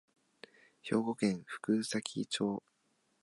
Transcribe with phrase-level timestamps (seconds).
[0.81, 2.63] 兵庫県福崎町